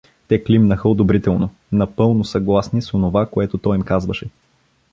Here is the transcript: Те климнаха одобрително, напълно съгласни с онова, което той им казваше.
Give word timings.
Те 0.27 0.43
климнаха 0.43 0.89
одобрително, 0.89 1.49
напълно 1.71 2.25
съгласни 2.25 2.81
с 2.81 2.93
онова, 2.93 3.25
което 3.29 3.57
той 3.57 3.75
им 3.77 3.81
казваше. 3.83 4.29